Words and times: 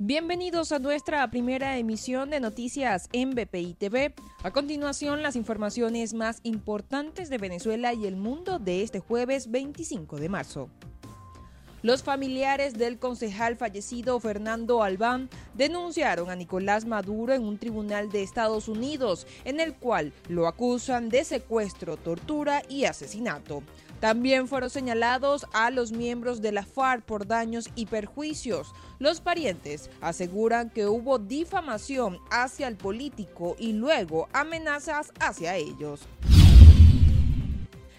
Bienvenidos 0.00 0.70
a 0.70 0.78
nuestra 0.78 1.28
primera 1.28 1.76
emisión 1.76 2.30
de 2.30 2.38
noticias 2.38 3.08
en 3.12 3.30
BPI 3.30 3.74
TV. 3.74 4.14
A 4.44 4.52
continuación, 4.52 5.24
las 5.24 5.34
informaciones 5.34 6.14
más 6.14 6.38
importantes 6.44 7.30
de 7.30 7.38
Venezuela 7.38 7.92
y 7.92 8.06
el 8.06 8.14
mundo 8.14 8.60
de 8.60 8.84
este 8.84 9.00
jueves 9.00 9.50
25 9.50 10.18
de 10.18 10.28
marzo. 10.28 10.70
Los 11.80 12.02
familiares 12.02 12.74
del 12.74 12.98
concejal 12.98 13.56
fallecido 13.56 14.18
Fernando 14.18 14.82
Albán 14.82 15.30
denunciaron 15.54 16.28
a 16.28 16.34
Nicolás 16.34 16.84
Maduro 16.84 17.34
en 17.34 17.44
un 17.44 17.56
tribunal 17.56 18.10
de 18.10 18.24
Estados 18.24 18.66
Unidos, 18.66 19.28
en 19.44 19.60
el 19.60 19.74
cual 19.74 20.12
lo 20.28 20.48
acusan 20.48 21.08
de 21.08 21.22
secuestro, 21.22 21.96
tortura 21.96 22.62
y 22.68 22.86
asesinato. 22.86 23.62
También 24.00 24.48
fueron 24.48 24.70
señalados 24.70 25.46
a 25.52 25.70
los 25.70 25.92
miembros 25.92 26.42
de 26.42 26.50
la 26.50 26.64
FARC 26.64 27.04
por 27.04 27.28
daños 27.28 27.70
y 27.76 27.86
perjuicios. 27.86 28.72
Los 28.98 29.20
parientes 29.20 29.88
aseguran 30.00 30.70
que 30.70 30.86
hubo 30.86 31.18
difamación 31.18 32.18
hacia 32.30 32.66
el 32.66 32.76
político 32.76 33.54
y 33.56 33.72
luego 33.72 34.28
amenazas 34.32 35.12
hacia 35.20 35.54
ellos. 35.54 36.08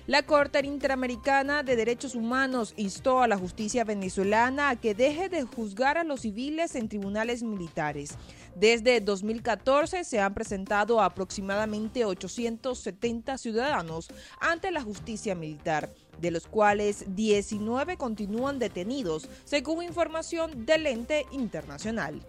La 0.09 0.23
Corte 0.23 0.65
Interamericana 0.65 1.61
de 1.61 1.75
Derechos 1.75 2.15
Humanos 2.15 2.73
instó 2.77 3.21
a 3.21 3.27
la 3.27 3.37
justicia 3.37 3.83
venezolana 3.83 4.69
a 4.69 4.75
que 4.75 4.95
deje 4.95 5.29
de 5.29 5.43
juzgar 5.43 5.99
a 5.99 6.03
los 6.03 6.21
civiles 6.21 6.73
en 6.73 6.89
tribunales 6.89 7.43
militares. 7.43 8.15
Desde 8.55 9.01
2014 9.01 10.03
se 10.03 10.19
han 10.19 10.33
presentado 10.33 10.99
aproximadamente 10.99 12.05
870 12.05 13.37
ciudadanos 13.37 14.07
ante 14.41 14.71
la 14.71 14.81
justicia 14.81 15.35
militar, 15.35 15.91
de 16.19 16.31
los 16.31 16.47
cuales 16.47 17.05
19 17.15 17.97
continúan 17.97 18.57
detenidos, 18.57 19.29
según 19.45 19.83
información 19.83 20.65
del 20.65 20.87
ente 20.87 21.27
internacional. 21.31 22.19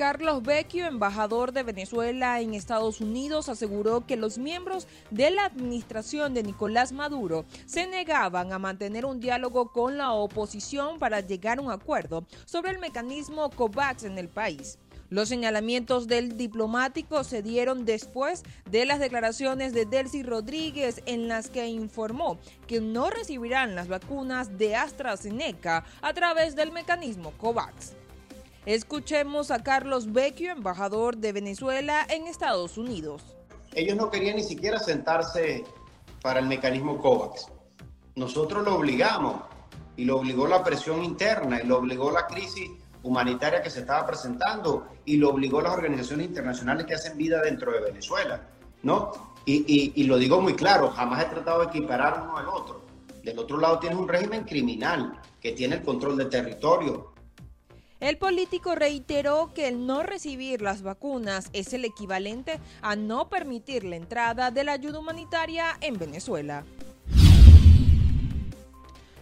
Carlos 0.00 0.42
Vecchio, 0.42 0.86
embajador 0.86 1.52
de 1.52 1.62
Venezuela 1.62 2.40
en 2.40 2.54
Estados 2.54 3.02
Unidos, 3.02 3.50
aseguró 3.50 4.06
que 4.06 4.16
los 4.16 4.38
miembros 4.38 4.88
de 5.10 5.30
la 5.30 5.44
administración 5.44 6.32
de 6.32 6.42
Nicolás 6.42 6.92
Maduro 6.92 7.44
se 7.66 7.86
negaban 7.86 8.50
a 8.54 8.58
mantener 8.58 9.04
un 9.04 9.20
diálogo 9.20 9.72
con 9.72 9.98
la 9.98 10.12
oposición 10.12 10.98
para 10.98 11.20
llegar 11.20 11.58
a 11.58 11.60
un 11.60 11.70
acuerdo 11.70 12.24
sobre 12.46 12.70
el 12.70 12.78
mecanismo 12.78 13.50
COVAX 13.50 14.04
en 14.04 14.16
el 14.16 14.30
país. 14.30 14.78
Los 15.10 15.28
señalamientos 15.28 16.08
del 16.08 16.38
diplomático 16.38 17.22
se 17.22 17.42
dieron 17.42 17.84
después 17.84 18.42
de 18.70 18.86
las 18.86 19.00
declaraciones 19.00 19.74
de 19.74 19.84
Delcy 19.84 20.22
Rodríguez 20.22 21.02
en 21.04 21.28
las 21.28 21.50
que 21.50 21.66
informó 21.66 22.38
que 22.66 22.80
no 22.80 23.10
recibirán 23.10 23.74
las 23.74 23.88
vacunas 23.88 24.56
de 24.56 24.76
AstraZeneca 24.76 25.84
a 26.00 26.14
través 26.14 26.56
del 26.56 26.72
mecanismo 26.72 27.32
COVAX. 27.36 27.96
Escuchemos 28.66 29.50
a 29.50 29.62
Carlos 29.62 30.12
Vecchio, 30.12 30.52
embajador 30.52 31.16
de 31.16 31.32
Venezuela 31.32 32.06
en 32.10 32.26
Estados 32.26 32.76
Unidos. 32.76 33.22
Ellos 33.72 33.96
no 33.96 34.10
querían 34.10 34.36
ni 34.36 34.42
siquiera 34.42 34.78
sentarse 34.78 35.64
para 36.20 36.40
el 36.40 36.46
mecanismo 36.46 36.98
COVAX. 36.98 37.46
Nosotros 38.16 38.62
lo 38.62 38.74
obligamos 38.74 39.42
y 39.96 40.04
lo 40.04 40.18
obligó 40.18 40.46
la 40.46 40.62
presión 40.62 41.02
interna 41.02 41.62
y 41.62 41.66
lo 41.66 41.78
obligó 41.78 42.10
la 42.10 42.26
crisis 42.26 42.70
humanitaria 43.02 43.62
que 43.62 43.70
se 43.70 43.80
estaba 43.80 44.06
presentando 44.06 44.88
y 45.06 45.16
lo 45.16 45.30
obligó 45.30 45.62
las 45.62 45.72
organizaciones 45.72 46.26
internacionales 46.26 46.84
que 46.84 46.94
hacen 46.94 47.16
vida 47.16 47.40
dentro 47.40 47.72
de 47.72 47.80
Venezuela, 47.80 48.46
¿no? 48.82 49.12
Y, 49.46 49.92
y 49.94 50.04
lo 50.04 50.18
digo 50.18 50.38
muy 50.42 50.54
claro, 50.54 50.90
jamás 50.90 51.24
he 51.24 51.28
tratado 51.28 51.60
de 51.60 51.66
equiparar 51.68 52.24
uno 52.24 52.36
al 52.36 52.48
otro. 52.48 52.82
Del 53.24 53.38
otro 53.38 53.56
lado 53.58 53.78
tienes 53.78 53.98
un 53.98 54.06
régimen 54.06 54.44
criminal 54.44 55.18
que 55.40 55.52
tiene 55.52 55.76
el 55.76 55.82
control 55.82 56.18
del 56.18 56.28
territorio, 56.28 57.12
el 58.00 58.16
político 58.16 58.74
reiteró 58.74 59.52
que 59.54 59.68
el 59.68 59.86
no 59.86 60.02
recibir 60.02 60.62
las 60.62 60.82
vacunas 60.82 61.50
es 61.52 61.72
el 61.74 61.84
equivalente 61.84 62.58
a 62.82 62.96
no 62.96 63.28
permitir 63.28 63.84
la 63.84 63.96
entrada 63.96 64.50
de 64.50 64.64
la 64.64 64.72
ayuda 64.72 64.98
humanitaria 64.98 65.76
en 65.80 65.98
Venezuela. 65.98 66.64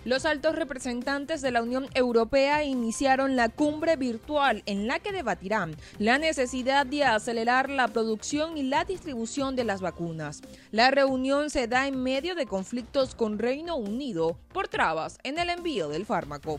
Los 0.05 0.25
altos 0.25 0.55
representantes 0.55 1.43
de 1.43 1.51
la 1.51 1.61
Unión 1.61 1.87
Europea 1.93 2.65
iniciaron 2.65 3.37
la 3.37 3.51
cumbre 3.51 3.97
virtual 3.97 4.63
en 4.65 4.87
la 4.87 5.01
que 5.01 5.13
debatirán 5.13 5.77
la 5.99 6.17
necesidad 6.17 6.87
de 6.87 7.05
acelerar 7.05 7.69
la 7.69 7.89
producción 7.89 8.57
y 8.57 8.63
la 8.63 8.85
distribución 8.85 9.55
de 9.55 9.65
las 9.65 9.83
vacunas. 9.83 10.41
La 10.71 10.91
reunión 10.91 11.51
se 11.51 11.67
da 11.67 11.89
en 11.89 12.03
medio 12.03 12.35
de 12.37 12.47
conflictos 12.47 13.15
con 13.15 13.39
Reino 13.39 13.77
Unido 13.77 14.39
por 14.55 14.69
trabas 14.69 15.19
en 15.25 15.39
el 15.39 15.51
envío 15.51 15.89
del 15.89 16.07
fármaco. 16.07 16.59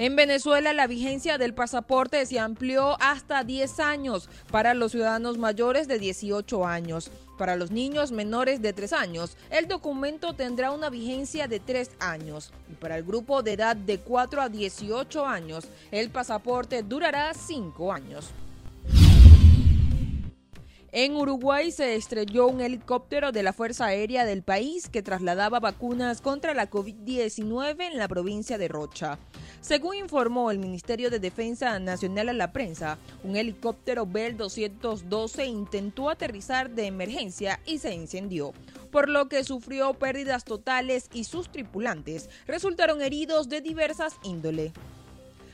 En 0.00 0.14
Venezuela 0.14 0.72
la 0.72 0.86
vigencia 0.86 1.38
del 1.38 1.54
pasaporte 1.54 2.24
se 2.24 2.38
amplió 2.38 2.96
hasta 3.02 3.42
10 3.42 3.80
años 3.80 4.30
para 4.48 4.72
los 4.72 4.92
ciudadanos 4.92 5.38
mayores 5.38 5.88
de 5.88 5.98
18 5.98 6.64
años. 6.64 7.10
Para 7.36 7.56
los 7.56 7.72
niños 7.72 8.12
menores 8.12 8.62
de 8.62 8.72
3 8.72 8.92
años, 8.92 9.36
el 9.50 9.66
documento 9.66 10.34
tendrá 10.34 10.70
una 10.70 10.88
vigencia 10.88 11.48
de 11.48 11.58
3 11.58 11.90
años. 11.98 12.52
Y 12.70 12.74
para 12.74 12.96
el 12.96 13.02
grupo 13.02 13.42
de 13.42 13.54
edad 13.54 13.74
de 13.74 13.98
4 13.98 14.40
a 14.40 14.48
18 14.48 15.26
años, 15.26 15.66
el 15.90 16.10
pasaporte 16.10 16.84
durará 16.84 17.34
5 17.34 17.92
años. 17.92 18.30
En 21.00 21.14
Uruguay 21.14 21.70
se 21.70 21.94
estrelló 21.94 22.48
un 22.48 22.60
helicóptero 22.60 23.30
de 23.30 23.44
la 23.44 23.52
Fuerza 23.52 23.84
Aérea 23.84 24.24
del 24.24 24.42
país 24.42 24.88
que 24.88 25.00
trasladaba 25.00 25.60
vacunas 25.60 26.20
contra 26.20 26.54
la 26.54 26.68
COVID-19 26.68 27.82
en 27.82 27.98
la 27.98 28.08
provincia 28.08 28.58
de 28.58 28.66
Rocha. 28.66 29.16
Según 29.60 29.94
informó 29.94 30.50
el 30.50 30.58
Ministerio 30.58 31.08
de 31.08 31.20
Defensa 31.20 31.78
Nacional 31.78 32.30
a 32.30 32.32
la 32.32 32.50
prensa, 32.50 32.98
un 33.22 33.36
helicóptero 33.36 34.06
Bell 34.06 34.36
212 34.36 35.46
intentó 35.46 36.10
aterrizar 36.10 36.68
de 36.70 36.86
emergencia 36.86 37.60
y 37.64 37.78
se 37.78 37.94
incendió, 37.94 38.52
por 38.90 39.08
lo 39.08 39.28
que 39.28 39.44
sufrió 39.44 39.94
pérdidas 39.94 40.42
totales 40.42 41.10
y 41.12 41.22
sus 41.22 41.48
tripulantes 41.48 42.28
resultaron 42.48 43.02
heridos 43.02 43.48
de 43.48 43.60
diversas 43.60 44.16
índole. 44.24 44.72